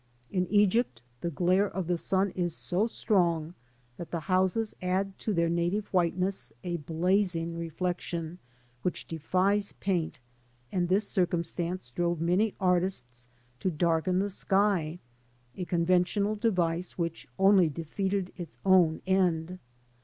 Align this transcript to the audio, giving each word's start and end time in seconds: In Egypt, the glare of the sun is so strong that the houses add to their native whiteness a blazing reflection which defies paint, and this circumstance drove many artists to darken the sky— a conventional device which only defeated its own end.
In 0.31 0.47
Egypt, 0.47 1.03
the 1.19 1.29
glare 1.29 1.69
of 1.69 1.85
the 1.85 1.95
sun 1.95 2.31
is 2.31 2.55
so 2.55 2.87
strong 2.87 3.53
that 3.97 4.09
the 4.09 4.21
houses 4.21 4.73
add 4.81 5.15
to 5.19 5.31
their 5.31 5.47
native 5.47 5.93
whiteness 5.93 6.51
a 6.63 6.77
blazing 6.77 7.55
reflection 7.55 8.39
which 8.81 9.07
defies 9.07 9.73
paint, 9.73 10.17
and 10.71 10.89
this 10.89 11.07
circumstance 11.07 11.91
drove 11.91 12.19
many 12.19 12.55
artists 12.59 13.27
to 13.59 13.69
darken 13.69 14.17
the 14.17 14.31
sky— 14.31 14.97
a 15.55 15.65
conventional 15.65 16.35
device 16.35 16.97
which 16.97 17.27
only 17.37 17.69
defeated 17.69 18.33
its 18.37 18.57
own 18.65 19.03
end. 19.05 19.59